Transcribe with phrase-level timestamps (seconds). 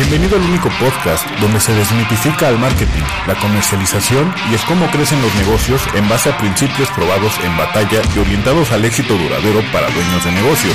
[0.00, 5.20] Bienvenido al único podcast donde se desmitifica el marketing, la comercialización y es cómo crecen
[5.20, 9.90] los negocios en base a principios probados en batalla y orientados al éxito duradero para
[9.90, 10.72] dueños de negocios.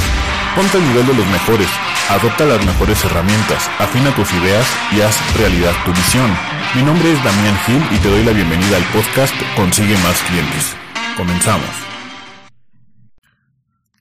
[0.56, 1.68] Ponte al nivel de los mejores,
[2.08, 6.30] adopta las mejores herramientas, afina tus ideas y haz realidad tu visión.
[6.76, 10.76] Mi nombre es Damián Gil y te doy la bienvenida al podcast Consigue más clientes.
[11.18, 11.72] Comenzamos.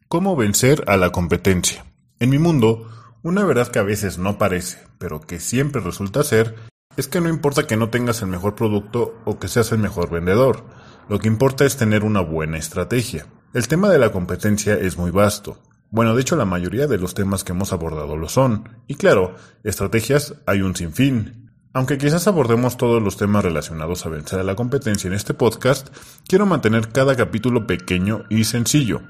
[0.06, 1.86] ¿Cómo vencer a la competencia?
[2.20, 2.90] En mi mundo,
[3.24, 6.54] una verdad que a veces no parece, pero que siempre resulta ser,
[6.98, 10.10] es que no importa que no tengas el mejor producto o que seas el mejor
[10.10, 10.62] vendedor,
[11.08, 13.26] lo que importa es tener una buena estrategia.
[13.54, 15.58] El tema de la competencia es muy vasto.
[15.90, 18.68] Bueno, de hecho la mayoría de los temas que hemos abordado lo son.
[18.86, 21.50] Y claro, estrategias hay un sinfín.
[21.72, 25.88] Aunque quizás abordemos todos los temas relacionados a vencer a la competencia en este podcast,
[26.28, 29.00] quiero mantener cada capítulo pequeño y sencillo.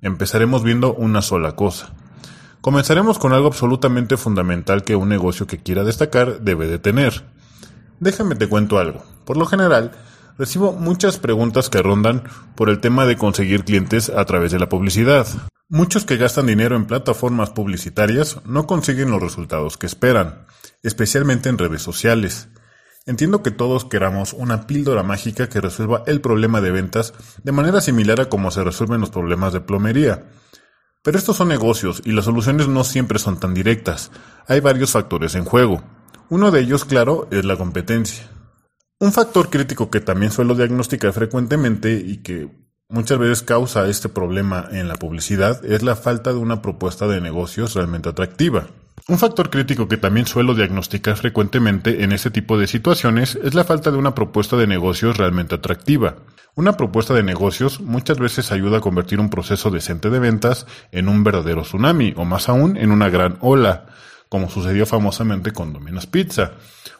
[0.00, 1.94] Empezaremos viendo una sola cosa.
[2.62, 7.24] Comenzaremos con algo absolutamente fundamental que un negocio que quiera destacar debe de tener.
[7.98, 9.02] Déjame te cuento algo.
[9.24, 9.90] Por lo general,
[10.38, 12.22] recibo muchas preguntas que rondan
[12.54, 15.26] por el tema de conseguir clientes a través de la publicidad.
[15.68, 20.46] Muchos que gastan dinero en plataformas publicitarias no consiguen los resultados que esperan,
[20.84, 22.48] especialmente en redes sociales.
[23.06, 27.80] Entiendo que todos queramos una píldora mágica que resuelva el problema de ventas de manera
[27.80, 30.26] similar a como se resuelven los problemas de plomería,
[31.02, 34.10] pero estos son negocios y las soluciones no siempre son tan directas.
[34.46, 35.82] Hay varios factores en juego.
[36.28, 38.30] Uno de ellos, claro, es la competencia.
[39.00, 42.48] Un factor crítico que también suelo diagnosticar frecuentemente y que
[42.88, 47.20] muchas veces causa este problema en la publicidad es la falta de una propuesta de
[47.20, 48.68] negocios realmente atractiva.
[49.08, 53.64] Un factor crítico que también suelo diagnosticar frecuentemente en este tipo de situaciones es la
[53.64, 56.16] falta de una propuesta de negocios realmente atractiva.
[56.54, 61.08] Una propuesta de negocios muchas veces ayuda a convertir un proceso decente de ventas en
[61.08, 63.86] un verdadero tsunami o más aún en una gran ola,
[64.28, 66.52] como sucedió famosamente con Domino's Pizza,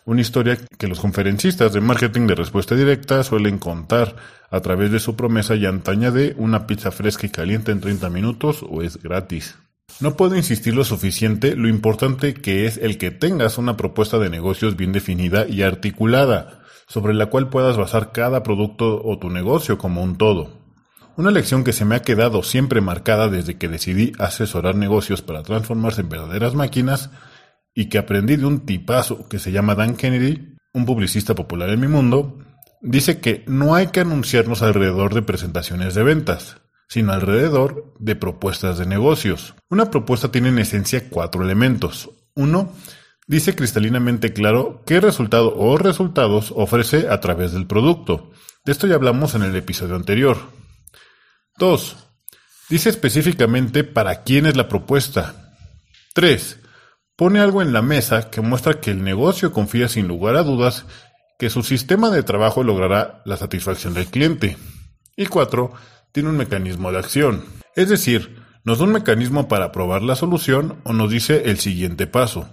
[0.04, 4.16] una historia que los conferencistas de marketing de respuesta directa suelen contar
[4.50, 8.10] a través de su promesa y antaña de una pizza fresca y caliente en 30
[8.10, 9.54] minutos o es gratis.
[10.02, 14.30] No puedo insistir lo suficiente lo importante que es el que tengas una propuesta de
[14.30, 19.78] negocios bien definida y articulada, sobre la cual puedas basar cada producto o tu negocio
[19.78, 20.58] como un todo.
[21.16, 25.44] Una lección que se me ha quedado siempre marcada desde que decidí asesorar negocios para
[25.44, 27.10] transformarse en verdaderas máquinas
[27.72, 31.78] y que aprendí de un tipazo que se llama Dan Kennedy, un publicista popular en
[31.78, 32.40] mi mundo,
[32.80, 36.56] dice que no hay que anunciarnos alrededor de presentaciones de ventas,
[36.92, 39.54] sino alrededor de propuestas de negocios.
[39.70, 42.10] Una propuesta tiene en esencia cuatro elementos.
[42.34, 42.70] Uno,
[43.26, 48.30] dice cristalinamente claro qué resultado o resultados ofrece a través del producto.
[48.66, 50.36] De esto ya hablamos en el episodio anterior.
[51.56, 51.96] Dos,
[52.68, 55.54] dice específicamente para quién es la propuesta.
[56.12, 56.60] Tres,
[57.16, 60.84] pone algo en la mesa que muestra que el negocio confía sin lugar a dudas
[61.38, 64.58] que su sistema de trabajo logrará la satisfacción del cliente.
[65.16, 65.72] Y cuatro,
[66.12, 67.44] tiene un mecanismo de acción.
[67.74, 72.06] Es decir, nos da un mecanismo para probar la solución o nos dice el siguiente
[72.06, 72.48] paso.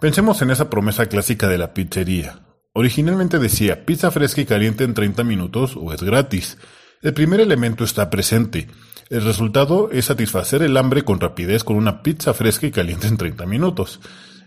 [0.00, 2.40] Pensemos en esa promesa clásica de la pizzería.
[2.72, 6.58] Originalmente decía pizza fresca y caliente en 30 minutos o es gratis.
[7.02, 8.68] El primer elemento está presente.
[9.08, 13.16] El resultado es satisfacer el hambre con rapidez con una pizza fresca y caliente en
[13.16, 14.00] 30 minutos.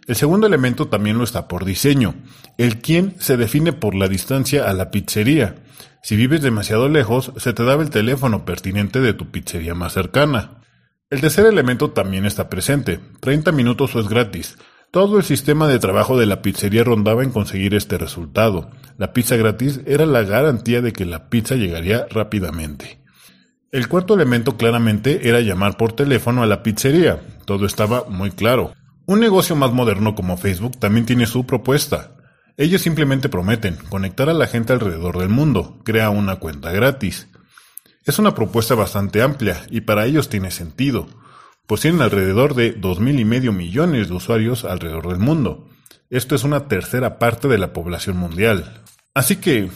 [0.06, 2.16] El segundo elemento también lo está por diseño.
[2.58, 5.56] El quién se define por la distancia a la pizzería.
[6.02, 10.62] Si vives demasiado lejos, se te daba el teléfono pertinente de tu pizzería más cercana.
[11.10, 13.00] El tercer elemento también está presente.
[13.22, 14.58] 30 minutos o es gratis.
[14.92, 18.70] Todo el sistema de trabajo de la pizzería rondaba en conseguir este resultado.
[18.98, 23.00] La pizza gratis era la garantía de que la pizza llegaría rápidamente.
[23.72, 27.22] El cuarto elemento claramente era llamar por teléfono a la pizzería.
[27.46, 28.74] Todo estaba muy claro.
[29.06, 32.16] Un negocio más moderno como Facebook también tiene su propuesta.
[32.56, 37.28] Ellos simplemente prometen conectar a la gente alrededor del mundo, crea una cuenta gratis.
[38.06, 41.08] Es una propuesta bastante amplia y para ellos tiene sentido,
[41.68, 45.68] pues tienen alrededor de dos mil y medio millones de usuarios alrededor del mundo.
[46.10, 48.84] Esto es una tercera parte de la población mundial.
[49.14, 49.70] Así que,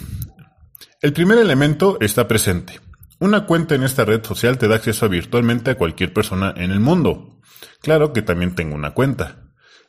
[1.02, 2.80] el primer elemento está presente.
[3.20, 6.80] Una cuenta en esta red social te da acceso virtualmente a cualquier persona en el
[6.80, 7.40] mundo.
[7.82, 9.38] Claro que también tengo una cuenta.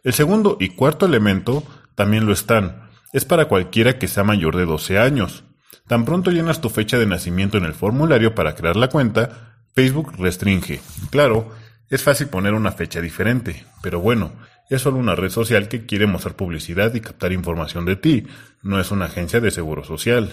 [0.03, 1.63] El segundo y cuarto elemento
[1.95, 2.89] también lo están.
[3.13, 5.45] Es para cualquiera que sea mayor de 12 años.
[5.87, 10.13] Tan pronto llenas tu fecha de nacimiento en el formulario para crear la cuenta, Facebook
[10.19, 10.81] restringe.
[11.11, 11.53] Claro,
[11.91, 14.33] es fácil poner una fecha diferente, pero bueno,
[14.71, 18.27] es solo una red social que quiere mostrar publicidad y captar información de ti,
[18.63, 20.33] no es una agencia de seguro social.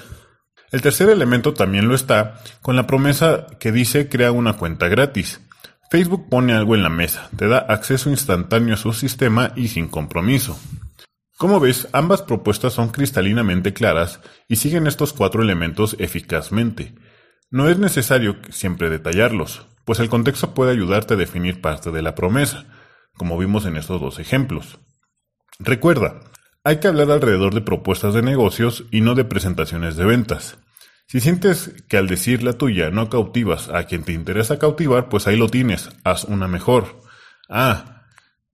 [0.75, 5.39] El tercer elemento también lo está con la promesa que dice crea una cuenta gratis.
[5.89, 9.87] Facebook pone algo en la mesa, te da acceso instantáneo a su sistema y sin
[9.87, 10.59] compromiso.
[11.37, 14.19] Como ves, ambas propuestas son cristalinamente claras
[14.49, 16.93] y siguen estos cuatro elementos eficazmente.
[17.49, 22.15] No es necesario siempre detallarlos, pues el contexto puede ayudarte a definir parte de la
[22.15, 22.65] promesa,
[23.13, 24.77] como vimos en estos dos ejemplos.
[25.57, 26.19] Recuerda,
[26.65, 30.57] hay que hablar alrededor de propuestas de negocios y no de presentaciones de ventas.
[31.07, 35.27] Si sientes que al decir la tuya no cautivas a quien te interesa cautivar, pues
[35.27, 37.01] ahí lo tienes, haz una mejor.
[37.49, 38.03] Ah,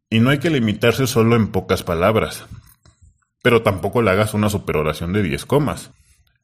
[0.10, 2.46] y no hay que limitarse solo en pocas palabras
[3.42, 5.92] pero tampoco le hagas una superoración de 10 comas.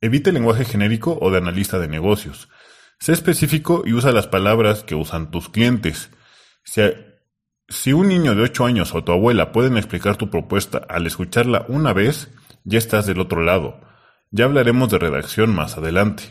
[0.02, 2.50] Evite el lenguaje genérico o de analista de negocios.
[3.00, 6.10] Sé específico y usa las palabras que usan tus clientes.
[6.64, 6.82] Si,
[7.70, 11.66] si un niño de 8 años o tu abuela pueden explicar tu propuesta al escucharla
[11.68, 12.30] una vez,
[12.64, 13.80] ya estás del otro lado.
[14.32, 16.24] Ya hablaremos de redacción más adelante.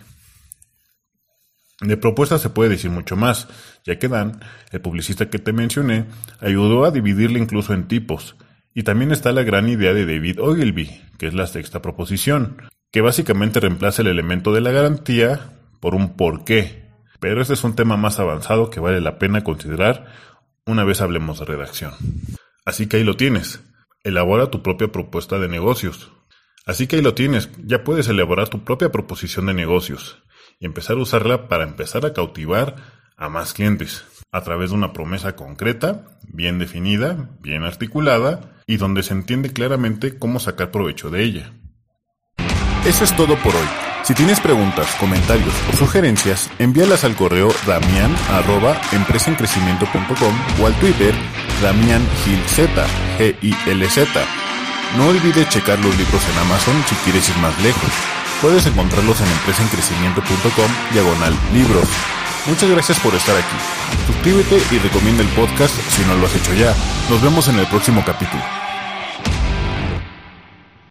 [1.81, 3.48] De propuesta se puede decir mucho más,
[3.84, 4.40] ya que Dan,
[4.72, 6.06] el publicista que te mencioné,
[6.40, 8.37] ayudó a dividirla incluso en tipos.
[8.75, 13.00] Y también está la gran idea de David Ogilvy, que es la sexta proposición, que
[13.00, 16.87] básicamente reemplaza el elemento de la garantía por un por qué.
[17.20, 20.06] Pero este es un tema más avanzado que vale la pena considerar
[20.66, 21.92] una vez hablemos de redacción.
[22.64, 23.60] Así que ahí lo tienes.
[24.02, 26.10] Elabora tu propia propuesta de negocios.
[26.66, 27.48] Así que ahí lo tienes.
[27.64, 30.22] Ya puedes elaborar tu propia proposición de negocios
[30.58, 32.76] y empezar a usarla para empezar a cautivar
[33.16, 39.02] a más clientes a través de una promesa concreta, bien definida, bien articulada y donde
[39.02, 41.52] se entiende claramente cómo sacar provecho de ella.
[42.84, 43.66] Eso es todo por hoy.
[44.02, 48.80] Si tienes preguntas, comentarios o sugerencias, envíalas al correo damian arroba
[50.60, 51.14] o al Twitter
[51.62, 52.58] damiangilz,
[53.18, 54.45] G-I-L-Z.
[54.97, 57.91] No olvides checar los libros en Amazon si quieres ir más lejos.
[58.41, 61.88] Puedes encontrarlos en empresaencrecimiento.com diagonal libros.
[62.47, 63.56] Muchas gracias por estar aquí.
[64.06, 66.75] Suscríbete y recomienda el podcast si no lo has hecho ya.
[67.11, 68.56] Nos vemos en el próximo capítulo.